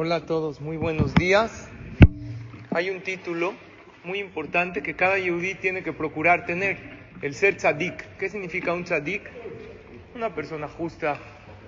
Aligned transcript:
Hola 0.00 0.14
a 0.14 0.26
todos, 0.26 0.60
muy 0.60 0.76
buenos 0.76 1.12
días. 1.16 1.68
Hay 2.70 2.88
un 2.88 3.00
título 3.00 3.52
muy 4.04 4.20
importante 4.20 4.80
que 4.80 4.94
cada 4.94 5.18
yudí 5.18 5.56
tiene 5.56 5.82
que 5.82 5.92
procurar 5.92 6.46
tener, 6.46 6.78
el 7.20 7.34
ser 7.34 7.56
tzadik. 7.56 8.16
¿Qué 8.16 8.28
significa 8.28 8.72
un 8.72 8.84
tzadik? 8.84 9.28
Una 10.14 10.36
persona 10.36 10.68
justa, 10.68 11.18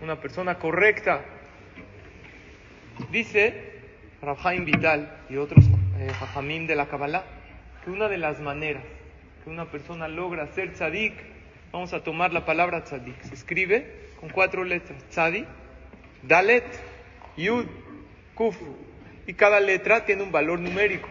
una 0.00 0.20
persona 0.20 0.60
correcta. 0.60 1.24
Dice 3.10 3.80
Rabhaim 4.22 4.64
Vital 4.64 5.12
y 5.28 5.36
otros 5.36 5.64
eh, 5.98 6.12
jajamim 6.20 6.68
de 6.68 6.76
la 6.76 6.86
Kabbalah 6.86 7.24
que 7.84 7.90
una 7.90 8.06
de 8.06 8.18
las 8.18 8.38
maneras 8.38 8.84
que 9.42 9.50
una 9.50 9.72
persona 9.72 10.06
logra 10.06 10.46
ser 10.54 10.74
tzadik, 10.74 11.14
vamos 11.72 11.92
a 11.94 12.04
tomar 12.04 12.32
la 12.32 12.44
palabra 12.44 12.84
tzadik, 12.84 13.20
se 13.22 13.34
escribe 13.34 14.12
con 14.20 14.28
cuatro 14.28 14.62
letras, 14.62 15.02
tzadik, 15.08 15.48
dalet, 16.22 16.64
yud, 17.36 17.66
y 19.26 19.34
cada 19.34 19.60
letra 19.60 20.04
tiene 20.04 20.22
un 20.22 20.32
valor 20.32 20.58
numérico. 20.58 21.08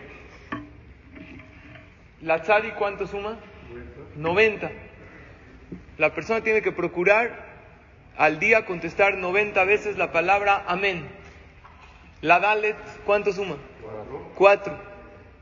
La 2.22 2.42
tzadik, 2.42 2.76
¿cuánto 2.76 3.08
suma? 3.08 3.38
90. 4.16 4.72
La 5.98 6.14
persona 6.14 6.42
tiene 6.42 6.62
que 6.62 6.72
procurar 6.72 7.48
al 8.18 8.40
día 8.40 8.66
contestar 8.66 9.16
90 9.16 9.64
veces 9.64 9.98
la 9.98 10.12
palabra 10.12 10.64
amén. 10.68 11.08
La 12.22 12.40
dalet, 12.40 12.76
¿cuánto 13.06 13.32
suma? 13.32 13.58
Cuatro. 14.36 14.78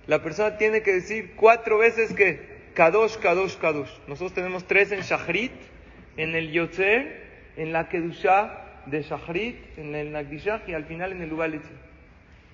La 0.06 0.22
persona 0.22 0.58
tiene 0.58 0.84
que 0.84 0.94
decir 0.94 1.34
cuatro 1.36 1.80
veces 1.80 2.14
que 2.14 2.72
kadosh, 2.76 3.18
kadosh, 3.18 3.58
kadosh. 3.58 3.92
Nosotros 4.08 4.34
tenemos 4.34 4.66
tres 4.66 4.92
en 4.92 5.02
Shachrit, 5.02 5.54
en 6.18 6.36
el 6.36 6.52
Yotzer, 6.52 7.54
en 7.56 7.74
la 7.74 7.90
Kedushah 7.90 8.67
de 8.90 9.02
Shachrit, 9.02 9.78
en 9.78 9.96
el 9.96 10.12
Nagdishah 10.12 10.64
y 10.68 10.74
al 10.74 10.86
final 10.86 11.12
en 11.12 11.22
el 11.22 11.34
Ubalet. 11.34 11.62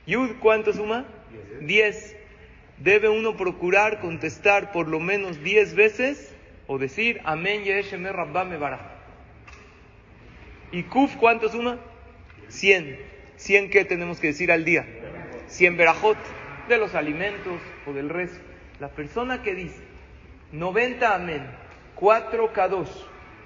Yud, 0.05 0.31
¿cuánto 0.39 0.73
suma? 0.73 1.05
Diez. 1.61 2.15
Debe 2.79 3.07
uno 3.07 3.37
procurar 3.37 3.99
contestar 3.99 4.71
por 4.71 4.87
lo 4.87 4.99
menos 4.99 5.41
diez 5.43 5.75
veces 5.75 6.35
o 6.67 6.77
decir 6.77 7.21
Amén 7.23 7.63
Yeshem 7.63 8.05
Rabba 8.05 8.43
Mebarach. 8.45 8.81
Y 10.71 10.83
Kuf, 10.83 11.15
¿cuánto 11.17 11.49
suma? 11.49 11.77
Cien. 12.47 12.99
¿Cien 13.37 13.69
qué 13.69 13.85
tenemos 13.85 14.19
que 14.19 14.27
decir 14.27 14.51
al 14.51 14.65
día? 14.65 14.85
Cien 15.47 15.77
Berajot 15.77 16.17
de 16.67 16.77
los 16.77 16.95
alimentos 16.95 17.61
o 17.85 17.93
del 17.93 18.09
resto. 18.09 18.39
La 18.79 18.89
persona 18.89 19.43
que 19.43 19.53
dice 19.53 19.81
90 20.51 21.15
Amén, 21.15 21.45
4 21.95 22.53
Kadosh, 22.53 22.89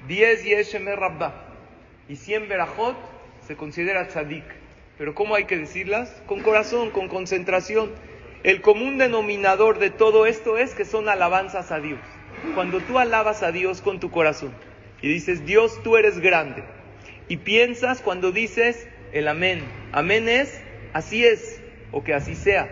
10 0.08 0.44
Yeshem 0.46 0.86
Rabba 0.88 1.47
y 2.10 2.16
100 2.16 2.50
Berajot 2.50 2.96
se 3.46 3.56
considera 3.56 4.08
tzadik. 4.08 4.46
Pero 4.98 5.14
¿cómo 5.14 5.36
hay 5.36 5.46
que 5.46 5.58
decirlas? 5.58 6.10
Con 6.26 6.42
corazón, 6.42 6.90
con 6.92 7.08
concentración. 7.08 7.92
El 8.44 8.62
común 8.62 8.98
denominador 8.98 9.80
de 9.80 9.90
todo 9.90 10.26
esto 10.26 10.58
es 10.58 10.74
que 10.74 10.86
son 10.86 11.10
alabanzas 11.10 11.72
a 11.72 11.80
Dios. 11.80 12.00
Cuando 12.56 12.80
tú 12.82 13.00
alabas 13.00 13.44
a 13.44 13.52
Dios 13.52 13.82
con 13.82 14.00
tu 14.00 14.12
corazón 14.12 14.54
y 15.02 15.08
dices, 15.08 15.46
Dios, 15.46 15.82
tú 15.84 15.98
eres 15.98 16.20
grande, 16.20 16.64
y 17.28 17.38
piensas 17.38 18.02
cuando 18.02 18.32
dices 18.32 18.88
el 19.12 19.28
amén, 19.28 19.64
amén 19.92 20.30
es, 20.30 20.62
así 20.94 21.26
es, 21.26 21.62
o 21.92 22.04
que 22.04 22.14
así 22.14 22.36
sea. 22.36 22.70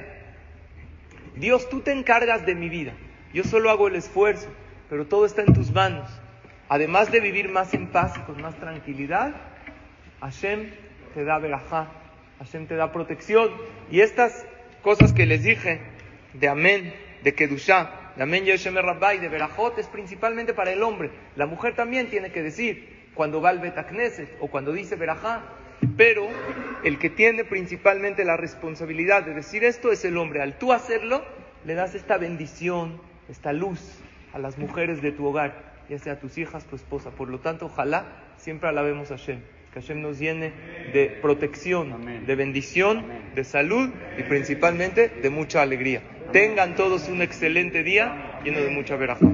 Dios, 1.35 1.69
tú 1.69 1.81
te 1.81 1.91
encargas 1.91 2.45
de 2.45 2.55
mi 2.55 2.69
vida, 2.69 2.93
yo 3.33 3.43
solo 3.43 3.69
hago 3.69 3.87
el 3.87 3.95
esfuerzo, 3.95 4.47
pero 4.89 5.05
todo 5.05 5.25
está 5.25 5.41
en 5.41 5.53
tus 5.53 5.71
manos. 5.71 6.09
Además 6.67 7.11
de 7.11 7.19
vivir 7.19 7.49
más 7.49 7.73
en 7.73 7.87
paz 7.87 8.13
y 8.17 8.21
con 8.21 8.41
más 8.41 8.55
tranquilidad, 8.55 9.35
Hashem 10.19 10.71
te 11.13 11.23
da 11.23 11.37
verajá, 11.37 11.87
Hashem 12.39 12.67
te 12.67 12.75
da 12.75 12.91
protección. 12.91 13.51
Y 13.91 14.01
estas 14.01 14.45
cosas 14.81 15.13
que 15.13 15.25
les 15.25 15.43
dije 15.43 15.81
de 16.33 16.47
amén, 16.47 16.93
de 17.23 17.35
kedushá, 17.35 17.91
de 18.15 18.23
amén 18.23 18.45
Yeshem 18.45 18.75
Rabba 18.75 19.13
y 19.13 19.19
de 19.19 19.29
verajot 19.29 19.77
es 19.77 19.87
principalmente 19.87 20.53
para 20.53 20.71
el 20.71 20.81
hombre. 20.81 21.11
La 21.35 21.45
mujer 21.45 21.75
también 21.75 22.09
tiene 22.09 22.31
que 22.31 22.41
decir 22.41 23.09
cuando 23.13 23.41
va 23.41 23.49
al 23.49 23.59
Betacneset 23.59 24.37
o 24.39 24.47
cuando 24.47 24.71
dice 24.71 24.95
verajá. 24.95 25.43
Pero 25.97 26.27
el 26.83 26.97
que 26.97 27.09
tiene 27.09 27.43
principalmente 27.43 28.25
la 28.25 28.37
responsabilidad 28.37 29.23
de 29.23 29.33
decir 29.33 29.63
esto 29.63 29.91
es 29.91 30.03
el 30.03 30.17
hombre. 30.17 30.41
Al 30.41 30.57
tú 30.57 30.73
hacerlo, 30.73 31.23
le 31.63 31.75
das 31.75 31.93
esta 31.93 32.17
bendición, 32.17 32.99
esta 33.29 33.53
luz 33.53 33.99
a 34.33 34.39
las 34.39 34.57
mujeres 34.57 35.01
de 35.01 35.11
tu 35.11 35.25
hogar, 35.25 35.74
ya 35.89 35.99
sea 35.99 36.19
tus 36.19 36.37
hijas, 36.37 36.65
tu 36.65 36.75
esposa. 36.75 37.11
Por 37.11 37.29
lo 37.29 37.39
tanto, 37.39 37.67
ojalá 37.67 38.05
siempre 38.37 38.69
alabemos 38.69 39.11
a 39.11 39.17
Hashem. 39.17 39.39
Que 39.73 39.81
Hashem 39.81 40.01
nos 40.01 40.19
llene 40.19 40.53
de 40.93 41.17
protección, 41.21 41.91
Amén. 41.91 42.25
de 42.25 42.35
bendición, 42.35 42.99
Amén. 42.99 43.31
de 43.35 43.43
salud 43.43 43.89
y 44.17 44.23
principalmente 44.23 45.09
de 45.09 45.29
mucha 45.29 45.61
alegría. 45.61 46.01
Tengan 46.31 46.75
todos 46.75 47.09
un 47.09 47.21
excelente 47.21 47.83
día 47.83 48.39
lleno 48.43 48.59
de 48.59 48.69
mucha 48.69 48.95
verajá. 48.95 49.25